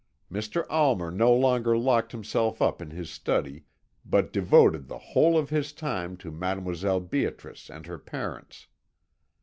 [0.31, 0.65] "Mr.
[0.67, 3.65] Almer no longer locked himself up in his study,
[4.03, 7.07] but devoted the whole of his time to Mdlle.
[7.07, 8.65] Beatrice and her parents.